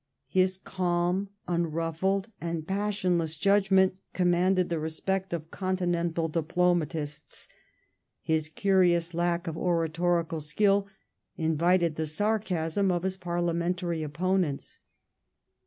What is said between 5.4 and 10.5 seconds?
continental diplomatists; his curious lack of oratorical